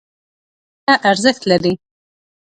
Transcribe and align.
ځمکه 0.85 0.93
ارزښت 1.09 1.41
لري. 1.51 1.73